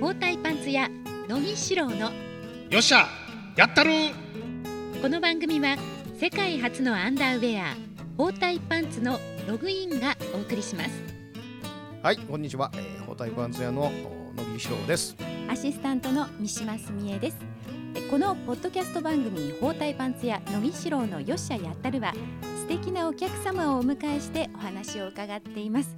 [0.00, 0.88] 包帯パンツ屋
[1.28, 2.10] 野木四郎の。
[2.70, 3.06] よっしゃ
[3.56, 3.90] やったる
[5.02, 5.76] この番組は
[6.20, 7.76] 世界初のアンダーウェア
[8.16, 10.90] 包帯パンツのログインがお送りします。
[12.02, 15.16] はいこんにちは、えー、包帯パンツ屋のお野木志郎です。
[15.48, 17.38] アシスタントの三島澄江です。
[17.94, 22.12] えこのポッドキャスト番組包帯パンツ屋野木四郎のよっしゃやったるは
[22.56, 25.96] 素敵なお客様をお迎えしてお話を伺っています。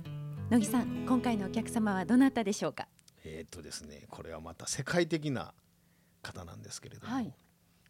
[0.50, 2.86] 野木さん今回のお客様はどなたでしょうか？
[3.24, 5.52] えーっとですねこれはまた世界的な
[6.22, 7.32] 方なんですけれども、はい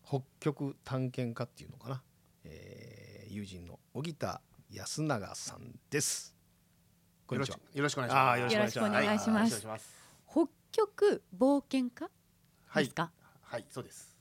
[0.03, 2.03] 北極探検家っていうのかな、
[2.45, 4.41] えー、友人の荻田
[4.73, 6.34] 安永さんです
[7.30, 8.55] こんにちはよろしくお願いします。
[8.55, 9.95] よろしくお願いします。
[10.29, 12.11] 北極冒険家
[12.67, 14.19] はいですか、はい、そうです。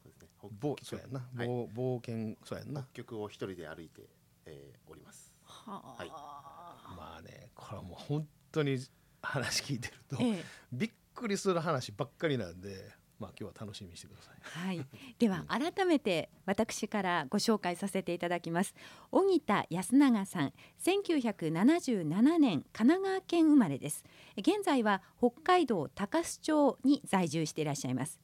[0.00, 0.28] そうですね。
[0.60, 4.02] 冒北極そうやんな、はい冒冒険そうやんな北極を一人で歩いて、
[4.46, 5.34] えー、おります。
[5.42, 8.78] はあ、はいまあねこれはもう本当に
[9.22, 10.44] 話聞いてると、ええ。
[10.72, 14.36] びっくりする話ばっかりなんでまあ今日は楽しみにしてください。
[14.42, 14.86] はい、
[15.18, 18.74] では改めて私からご紹介させていただきます。
[19.12, 24.04] 荻田安永さん1977年神奈川県生まれです。
[24.38, 28.18] 現在は北海道高須町に在住していらっしゃいます。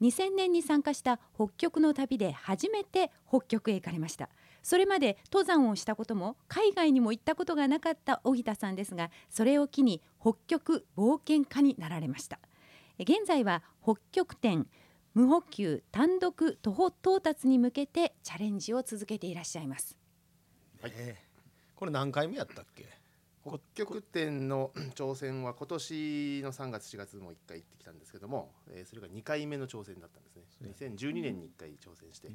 [0.00, 4.28] 2000年に参加した北極の旅で初めて北極へ行かれました
[4.62, 12.38] それまで登山をしたことも海外にも行ったことがなかった荻田さんですがそれを機に北極冒険家になられました。
[13.00, 14.66] 現在は北極点
[15.14, 19.96] 無補給単独徒歩到達に向けてチャレンジを続けていらっしゃいます。
[20.82, 20.92] はい。
[20.94, 21.28] ええ
[21.74, 22.86] これ何回目やったっけ？
[23.46, 30.44] 北極点の 挑戦は今年の3月4月も1回行ってきたんですけども、えー、それが2回目の挑戦だったんですね。
[30.90, 32.28] 2012年に1回挑戦して、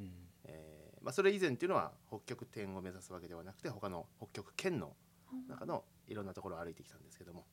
[0.44, 4.96] えーまあそれ以前っていうのは北極点を目指すわけではなくて他の北極圏の
[5.48, 7.44] 中のいろんなところを歩いてきたんですけども、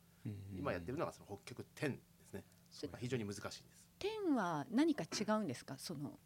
[0.57, 2.43] 今やってるのがその北極点ですね。
[2.91, 3.63] まあ非常に難しいんです。
[3.99, 5.75] 点は何か違うんですか？
[5.77, 6.17] その。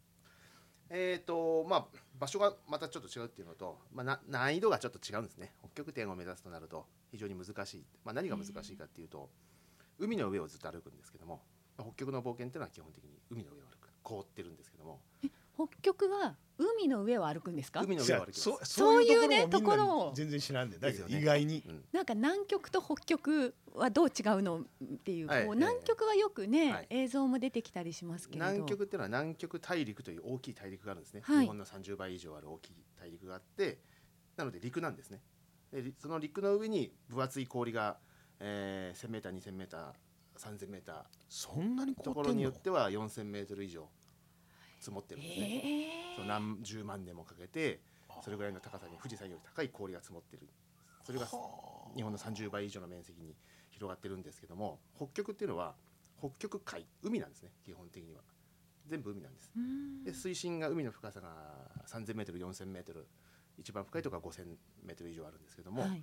[0.88, 1.86] えーとまあ、
[2.16, 5.52] 場所がまたちょっと違うっていうのと、まあ、な難易度がちょっと違うんですね。
[5.58, 9.28] 北極点を目指すとなると非常に難しい、まあ、何が難しいかっていうと
[9.98, 11.42] 海の上をずっと歩くんですけども
[11.76, 13.90] まあ北極の冒険っていうのは基本的に海の上を歩く。
[14.04, 15.00] 凍ってるんですけども
[15.56, 17.82] 北極は海の上を歩くってか？
[17.82, 18.40] 海の上を歩きます。
[18.40, 20.12] そそういうねところを。
[20.14, 21.22] 全然知らんでだけどですよね。
[21.22, 24.60] 意外に、うんなんか南極と北極はどう違うの？
[24.60, 24.64] っ
[25.04, 25.46] ていう,、はい。
[25.46, 26.86] こう南極はよくね、はい。
[26.90, 28.46] 映像も出てきたりしますけれど。
[28.46, 31.40] 南極っていうのは南極大陸という大きい大陸があるんですね、はい。
[31.40, 33.78] 日本の30倍以上ある大きい大陸があって
[34.36, 35.20] なので陸なんですね。
[35.72, 37.98] でりその陸の上に分厚い氷が、
[38.40, 39.92] えー、1000m、2000m、
[40.38, 40.80] 3000m
[41.28, 43.88] そんなに凍ところによっては4000メートル以上
[44.78, 45.62] 積もってるんですね。
[46.12, 46.16] え。
[46.16, 47.80] そう何十万年もかけて
[48.22, 50.48] それぐらいの高さに富士山より高い氷が積もってる。
[51.04, 51.26] それが
[51.94, 53.34] 日本の30倍以上の面積に
[53.70, 55.76] 広がってるんですけども北極っていうのは
[56.18, 57.50] 北極海海なんですね。
[57.64, 58.22] 基本的には。
[58.86, 59.50] 全部海なんです。
[59.56, 61.28] ー、で水深が海の深さが
[61.88, 63.06] 3000メートル4000メートル
[63.58, 64.46] 一番深いところは5000
[64.84, 66.02] メートル以上あるんですけども、はい、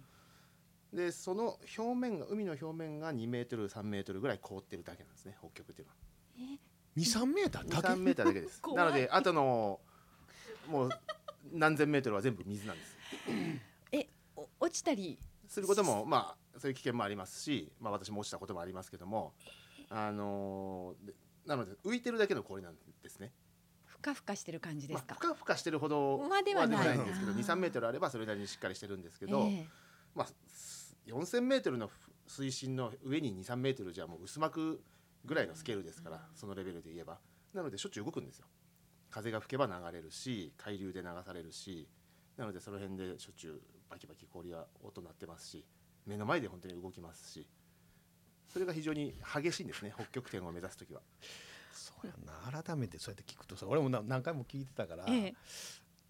[0.93, 6.57] でその表面が海の表面が2メートル3メートルぐらい凍ってるだけなんですね北極っていうのは。
[6.97, 8.61] 23メーターだけ？23メーターだけです。
[8.75, 9.79] なのであとの
[10.67, 10.89] もう
[11.51, 12.95] 何千メートルは全部水なんです。
[13.91, 15.17] えお落ちたり
[15.47, 19.33] することもまあそういう危険もありますし、まあ、私も落ちたこともありますけども
[19.89, 21.13] あのーで
[21.45, 23.31] なので浮いてるだけの氷なんですね。
[23.85, 26.97] ふかふかしてる感じでますあか、ふかふかしてるほどまではない。
[26.97, 29.65] んですけどあー23メートルあればそれなりにしっかりしてるんですけど、え
[30.15, 30.27] まあ
[31.07, 31.89] 4000メートルの
[32.27, 34.81] 水深の上に23メートルじゃもう薄膜
[35.25, 37.19] ぐらいのスケールですからそのレベルで言えば。
[37.53, 38.47] なのでしょっちゅう動くんですよ。
[39.11, 41.87] 風が吹けば流れるし海流で流されるし
[42.35, 45.63] なのでその辺でしょっちゅうバキバキ氷は音鳴ってますし
[46.07, 47.47] 目の前で本当に動きますし
[48.51, 51.01] それが非常に激しいんですね北極点を目指す時は。
[51.71, 52.63] そうやんな。
[52.63, 55.33] 改めてそうやって聞くとさ俺もな何回も聞いてたから、ええ。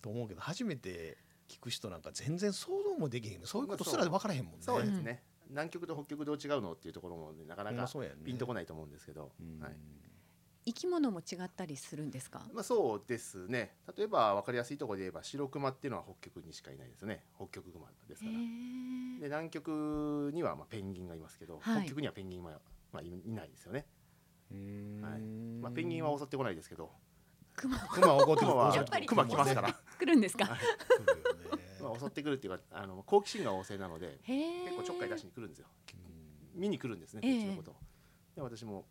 [0.01, 1.18] と思うけど初めて
[1.50, 3.45] 聞く人なんか全然想像もできへんね。
[3.45, 4.59] そういうことすら分からへんもんね。
[4.62, 7.88] そうですね、南極と北極どう違うのっていうところもね、なかなか
[8.25, 9.59] ピンとこないと思うんですけど、うん。
[9.63, 9.75] はい。
[10.65, 12.41] 生き物も違ったりするんですか？
[12.53, 13.75] まあ、そうですね。
[13.97, 17.23] 例えば分かりやすいところで言えば白熊っていうのは北極にしかいないですよね。
[17.35, 18.39] 北極熊ですへから。
[18.39, 19.19] ー。
[19.19, 21.81] で南極にはまあペンギンがいますけど、はい。
[21.81, 22.59] 北極にはペンギンは、
[22.91, 23.85] まあ、いいないですよね、
[24.51, 25.21] はい。
[25.61, 26.89] まあ、ペンギンは襲ってこないですけど。
[27.56, 28.25] クマ熊。
[28.35, 28.73] 熊は
[29.06, 30.45] 来ますから、 来るんですか？
[30.45, 30.59] はい
[31.83, 35.68] まあ、襲ってくるっていうかあの好奇心が旺盛なので結構ちょっかい出しに来るんですよ。
[36.56, 36.62] うん。
[36.62, 37.38] 見に来るんですねこええ。
[37.39, 37.71] っちのこと。
[37.71, 37.75] を、
[38.35, 38.85] で私も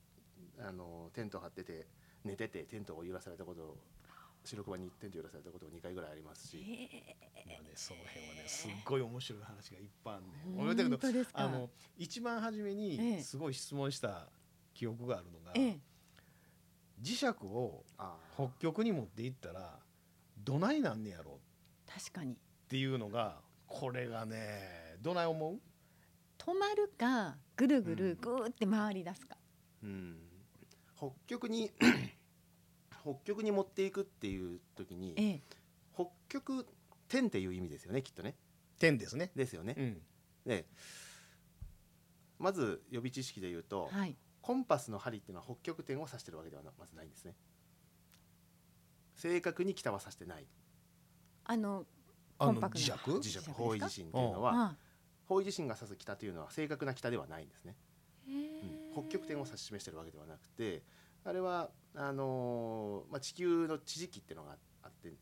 [0.61, 1.87] あのテント張ってて
[2.25, 3.77] 寝ててテントを揺らされたことを
[4.45, 7.17] 白熊にテント揺らされたことも2回ぐらいありますし、へ
[7.47, 12.77] まあね、その辺はねすっごい面白い話がいっぱいあるねー俺だけどあの一番初めええ。
[13.17, 14.29] にすごい質問した
[14.75, 15.79] 記憶があるのが、ええ。
[17.01, 17.85] 磁石を
[18.35, 19.79] 北極に持っていったら
[20.39, 21.39] どないなんねやろ。
[21.87, 22.37] 確かに
[22.73, 23.37] っていうのが
[23.67, 25.61] これがねどない思う？
[26.39, 29.37] 止まるかぐるぐるぐーって回り出すか、
[29.83, 30.17] うん。
[30.97, 31.71] 北極に
[33.03, 35.43] 北極に持っていくっていう時にええ。
[35.95, 36.67] 北極
[37.09, 38.37] 点っていう意味ですよねきっとね。
[38.79, 39.31] 点ですね。
[39.37, 39.75] ですよね。
[39.77, 39.83] う。
[39.83, 40.01] ん、
[40.47, 40.65] で
[42.39, 44.17] まず予備知識で言うと、はい。
[44.41, 47.35] コンパスの針っていうのは北極点を指してるわけではなまずないんですね。
[49.15, 50.47] 正確に北は指してない。
[51.45, 51.85] あの
[52.43, 52.91] あの磁石？
[52.91, 53.39] な磁石。
[53.51, 54.77] 方位地震っていうのはあ
[55.27, 57.77] 方位地震が指す北というのは正確な北ではないんですね。
[58.29, 60.83] へえ北極点を指し示してるわけではなくて
[61.25, 65.13] あれはあのーまあ、地球の地磁気っていうのがあって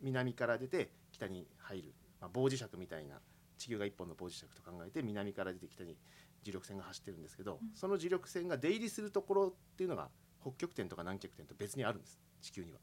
[0.00, 3.20] 南から出て北に入る、まあ、棒磁石みたいな
[3.56, 5.96] 地球が一本の棒磁石と考えて南から出て北に
[6.44, 7.70] 磁力線が走ってるんですけど、うん。
[7.74, 10.08] その磁力線が出入りするところっていうのが
[10.40, 12.78] 北極点とか南極点と別にあるんです地球には。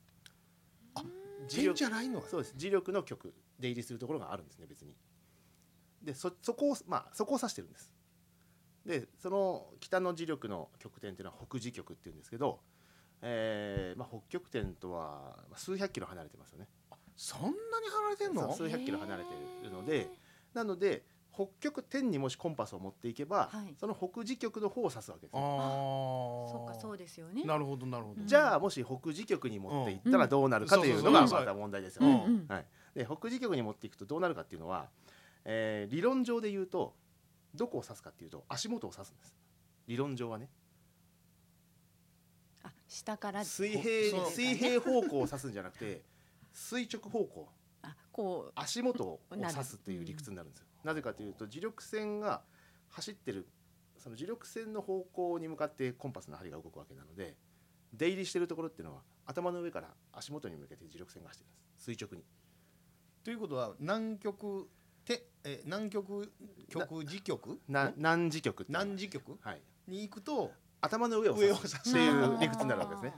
[0.96, 1.04] あ
[1.48, 2.56] 磁力点じゃないのそうです。
[2.58, 4.96] 磁力の極出入りするところがあるんですね別に。
[6.02, 7.92] でそそこをまあそこを指してるんです。
[8.86, 12.60] でその北の磁力の極点っていうのは北磁極っていうんですけど、
[13.22, 16.68] えーまあ、北極点とはまあ数百キロ離れてますよね。
[17.16, 17.54] そんなに
[17.90, 18.54] 離れてんの？
[18.54, 20.10] 数百キロ離れているので
[20.54, 21.04] なので
[21.36, 23.76] 北極点にもしコンパスを持っていけば、はい。
[23.78, 25.50] その北磁極の方を指すわけですあねー。
[26.50, 27.44] そうかそうですよね。
[27.44, 28.28] なるほどなるほど、うん。
[28.28, 32.04] じゃあもし北磁極に持っていったらどうなるかというのがまた問題ですよ。
[32.04, 32.24] ね。
[32.26, 32.34] うん。
[32.36, 32.46] うん。
[32.48, 32.66] はい、
[32.96, 34.88] で北磁極に持っていくとどうなるかっていうのは、
[35.44, 36.94] えー理論上で言うと
[37.54, 39.36] どこを指すかっていうと足元を指すんです。
[39.88, 40.50] 理論上はね。
[42.64, 43.44] あ下から。
[43.44, 46.02] 水平水平方向を指すんじゃなくて
[46.54, 47.50] 垂直方向。
[47.82, 48.52] あこう。
[48.56, 50.68] 足元を指すっていう理屈になるんですよ。
[50.86, 52.44] なぜかというと磁力線が
[52.90, 53.48] 走ってる
[53.98, 57.36] その磁力線の方向に向かってコンパスの針が動くわけなので
[57.92, 61.86] 出入りしてるところっていうのは頭の上から足元に向けて磁力線が走ってるんです。
[61.86, 62.24] 垂直に。
[63.24, 64.70] ということは南極
[65.04, 66.32] てえ南極
[66.70, 67.60] 極磁極？
[67.68, 69.40] 南磁極南磁極？
[69.42, 70.52] はい、に行くと
[70.82, 73.14] 頭の上を指すっていう理屈になるわけですね。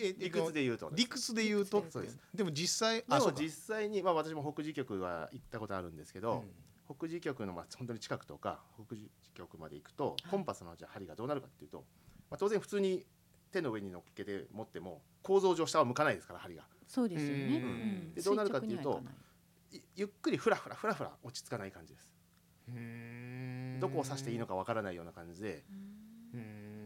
[0.00, 0.92] え理屈で言うとね。
[0.96, 1.84] 理屈で言うと？
[1.90, 2.18] そうです。
[2.34, 6.44] でも実際でも実際に、まあ、私も北磁極は行ったことあるんですけど、
[6.88, 6.96] うん。
[6.96, 10.28] 北磁極のまあ本当に近くとか北磁極まで行くとい。
[10.28, 11.84] コンパスのじゃあ針がどうなるかっていうと、
[12.30, 13.04] まあ、当然普通に
[13.52, 16.64] 手の上に乗っけて持っても構造上下は向かないですから針が。
[16.86, 17.52] そうですよね、うん。
[17.52, 17.56] う
[18.10, 18.14] ん。
[18.14, 19.02] でどうなるかっていうと
[19.94, 22.14] ゆっくりふらふらふらふら落ち着かない感じです。
[23.80, 25.64] どこを指していいのかわからないような感じで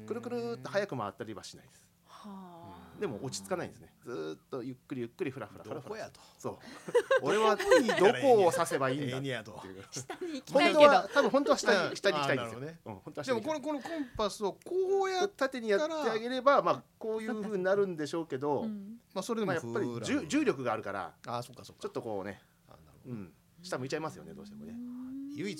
[0.07, 1.87] くるくるっと早く回ったりはしないです。
[2.07, 2.62] はあ
[3.01, 3.93] でも落ち着かないんですね。
[4.05, 6.21] ずーっとゆっくりゆっくりふらふらふらふらどこやと。
[6.39, 6.59] そう。
[7.23, 7.63] 俺はど
[8.21, 9.45] こを指せばいいんだっ
[9.91, 11.91] 下に行きたい本当けどは多分本当は下うん。
[11.91, 12.61] に下に行きたいんですよ。
[12.61, 12.81] ね。
[12.85, 21.83] うん本当はでもこれこのコンパスをこうやっ縦にやってあげればまあこういう風になるんでしょうけど、うんまあそれでまあもやっぱり重重力があるからあーそっかそっか。
[21.83, 22.41] ちょっとこうね、
[23.07, 24.75] うん、下向いちゃいますよねどうしてもね。
[25.35, 25.59] 唯一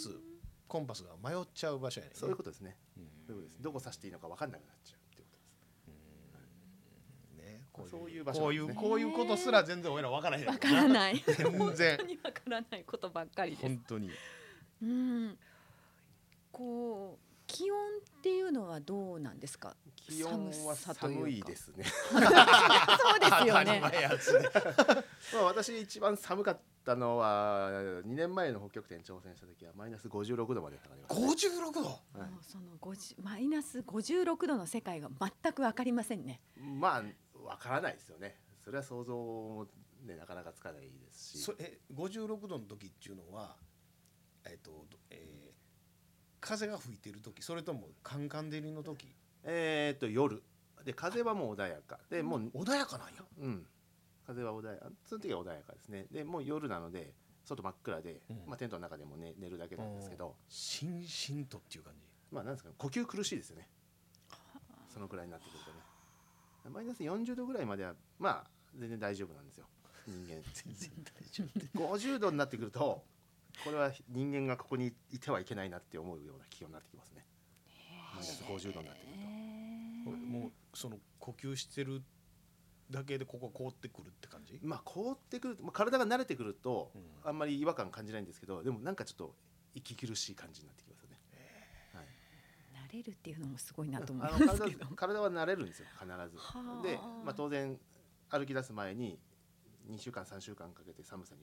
[0.69, 2.77] コンパスが迷っちゃう場所やねそういうことですね。
[3.61, 5.93] どこ指していいのか分かんなくなっちゃうっていうこと
[7.39, 7.53] です。
[7.55, 11.23] ねこそういう場所こういうこういうことすら全然俺ら分からへんわからない。
[11.27, 11.59] 全然。
[11.59, 13.63] 本当にわからないことばっかりです。
[13.63, 14.11] 本当に。
[14.83, 15.39] うん。
[16.51, 19.75] こう気温っていうのはどうなんですか？
[19.97, 21.21] 気温は寒さというか。
[21.21, 21.85] 寒いですね。
[21.85, 23.81] そうですよね。
[23.81, 24.49] 前やつね。
[25.35, 31.49] まあ私一番寒かったのは2年前の北極点挑戦した時はマイナス56度まで下がりました。
[31.51, 31.81] 56度？
[31.83, 32.31] はい。
[32.31, 35.09] もうその50マイナス56度の世界が
[35.43, 36.41] 全くわかりませんね。
[36.57, 37.03] まあ
[37.45, 38.37] わからないですよね。
[38.65, 39.67] それは想像も
[40.05, 41.39] ねなかなかつかないですし。
[41.39, 43.57] そえ56度の時っていうのは
[44.45, 45.53] えっと、どえー
[46.41, 49.07] 風が吹いてる時それともカンカン照りの時？
[49.45, 50.43] えー、と夜。
[50.85, 52.01] で風はもう穏やか。
[52.11, 53.13] でもう、穏やかなんや。
[53.39, 53.65] うん、
[54.27, 54.87] 風は穏やか。
[55.05, 56.07] その時は穏やかですね。
[56.11, 58.37] でもう夜なので外真っ暗で、うん。
[58.49, 62.05] まあ、テントの中でも、ね、寝るだけなんですけど、しんしんとっていう感じ。
[62.33, 63.69] まあなんですかね呼吸苦しいですよね。
[64.93, 65.79] そのくらいになってくるとね
[66.71, 69.67] マイナス40度ぐらいまではまあ全然大丈夫なんですよ。
[70.07, 71.45] 人間全然大丈
[71.79, 71.95] 夫。
[71.95, 73.05] 50度になってくると
[73.65, 77.25] これは人間がここにいてはいけないなって思うような気温になってきますね。
[78.15, 79.17] マイナス50度になってくる。
[80.05, 80.11] と。
[80.11, 82.03] もうその呼吸してる
[82.91, 87.03] だけでここ凍ってくるって感じ、まあ凍ってくると、まあ、体が慣れてくると、うん。
[87.25, 89.35] あんまり違和感感じないんですけどでもなんかちょっと
[89.75, 90.92] 息苦しい感じになってきます
[92.93, 96.13] 慣れるっていうのもすごいなと思いますけど体は慣れるんですよ必ず。
[96.13, 97.79] はあで、まあ、当然
[98.29, 99.19] 歩き出す前に
[99.91, 101.41] 2週間3週間かけて寒さに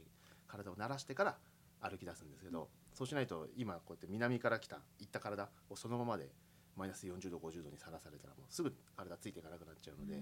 [0.48, 1.38] 体を慣らしてから
[1.82, 6.30] 歩き出すんですけど、そうしないと今こうやって南から来た行った体をそのままで
[6.76, 10.22] マイナス40度50度にさらされたらもうすぐ体ついていかなくなっちゃうので、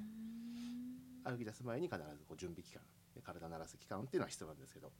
[1.23, 2.81] 歩き出す前に必ずこう準備期間
[3.15, 4.91] で体慣らす期間っていうのは必要なんですけど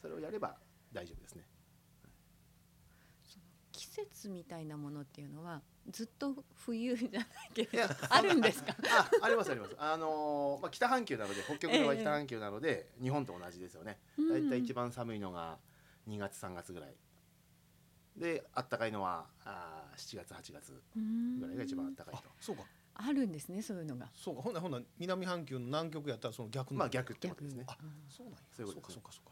[0.00, 0.56] それをやれば
[0.92, 1.44] 大丈夫ですね。
[3.92, 8.74] 季節みたいなものっていうのはずっと冬じゃないけど あるんですか？
[9.20, 9.74] あありますあります。
[9.78, 13.98] あのーまあ、北半球なので北極の場合北半球なので、日本と同じですよね。
[14.30, 15.58] だいたい一番寒いのが
[16.08, 16.94] 2月3月ぐらい。
[18.16, 20.82] であったかいのはあー7月8月
[21.40, 22.30] ぐらいが一番あったかいあと。
[22.40, 22.64] そうか。
[22.94, 24.08] あるんですねそういうのが。
[24.14, 24.42] そうか。
[24.42, 27.64] ほんならほんなら南半球の南極やったらその逆まあ逆ってことですね。
[27.68, 27.76] あ
[28.08, 28.38] そうなんや。
[28.52, 29.31] そういうことですそうかそうか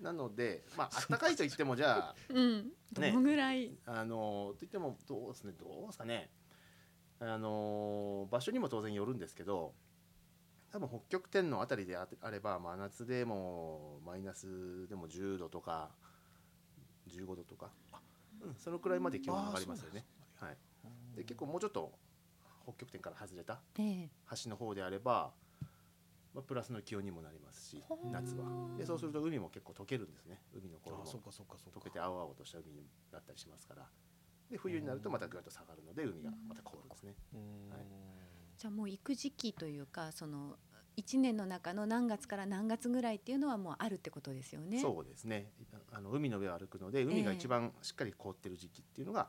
[0.00, 2.70] なので、まあ、あったかいと言ってもじゃあうん。
[2.92, 6.30] どねのぐらい、あのといってもどうですねどうですかね。
[7.20, 9.74] あの場所にも当然よるんですけど
[10.70, 15.90] 多分北極点のあたりでああれば真夏でもマイナスでも10度とか
[17.08, 17.70] 15度とか、
[18.40, 20.04] うん、そのくらいまで気温上がりますよね。
[20.36, 20.56] はい、
[21.16, 21.92] で結構もうちょっと
[22.62, 25.32] 北極点から外れたで端の方であれば、
[26.38, 28.46] まあ、プラスの気温にもなりますし夏は。
[28.78, 30.40] でそうすると海も結構溶けるんですね。
[30.54, 31.02] 海の頃も。
[31.02, 31.80] あそうかそうかそうか。
[31.80, 33.88] 溶けて青々とした海になったりしますから。
[34.48, 37.16] で冬になるとまたぐっと下がるので海がまた凍るんですね。
[37.70, 37.86] はい。
[38.56, 40.56] じゃあもう行く時期というかその
[40.94, 44.80] 一年の中の何月から何月ぐらいっていうのはもうあるってことですよね。
[44.80, 45.50] そうですね。
[45.90, 49.28] あの海の上を歩くので海が一番しっかり凍ってる時期っていうのが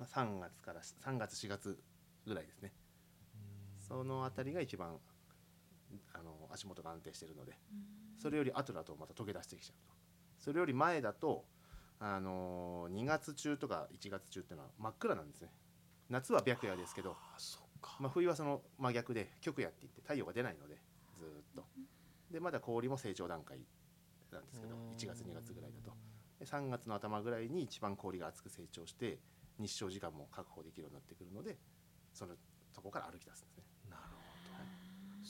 [0.00, 1.78] 3月から3月4月
[2.26, 2.72] ぐらいですね。
[3.78, 4.98] そのあたりが一番
[6.54, 7.52] 足元が安定してるので
[8.18, 9.94] それより後だとまた溶け出してきちゃうと。
[10.38, 11.44] それより前だと
[11.98, 15.48] あの2月中とか1月中っていうのは真っ暗なんですね。
[16.10, 17.16] 夏は白夜ですけど、
[17.98, 20.76] まあ、冬はその真逆で極夜って言って太陽が出ないので
[21.18, 21.64] ずーっと。
[22.30, 23.58] でまだ氷も成長段階
[24.32, 25.96] なんですけど1月2月ぐらいだと。
[26.38, 29.18] で3月の頭ぐらいに一番氷が厚く成長して
[29.58, 31.56] 日照時間も確保できるようになってくるので
[32.12, 32.34] その
[32.72, 33.53] そこから歩き出すんです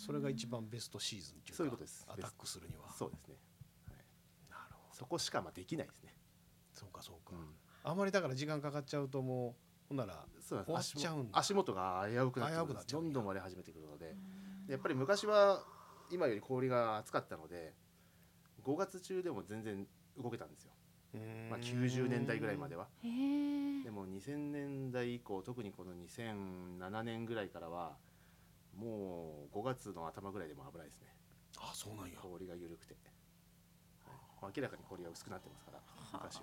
[0.04, 2.06] それが一番ベストシーズンっていうかそういうことです。
[2.08, 2.92] アタックするには。
[2.92, 3.36] そうですね。
[4.50, 4.94] なるほど。
[4.94, 6.14] そこしかまあできないですね、
[6.72, 7.34] そうかそうか。
[7.34, 7.54] うん。
[7.84, 11.38] あまりだから時間かかっちゃうともうほんなら終わっちゃうんだ。
[11.38, 13.02] 足元足元が危うくなってくる危うくなっちゃう。
[13.02, 14.14] んだどんどん割れ始めてくるので
[14.66, 15.64] でやっぱり昔は
[16.10, 17.74] 今より氷が厚かったので
[18.62, 19.86] 5月中でも全然
[20.22, 20.72] 動けたんですよ、
[21.50, 22.88] まあ、90年代ぐらいまでは。
[23.02, 27.96] でも2000年代以降特にこの2007年ぐらいからは
[28.78, 31.08] もう5月の頭ぐらいでも危ないですね。
[31.58, 32.18] あそうなんや。
[32.20, 32.94] 氷が緩くて、
[34.40, 34.52] はい。
[34.56, 35.80] 明らかに氷が薄くなってますから
[36.12, 36.42] 昔は。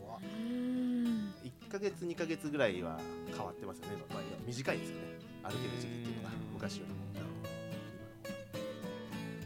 [0.00, 0.20] 怖っ。
[0.22, 1.34] うん。
[1.44, 3.00] 1ヶ月2ヶ月ぐらいは
[3.30, 5.02] 変わってますよね、まあ、短いですよね。
[5.42, 6.98] 歩ける時期っていうのが昔よりも。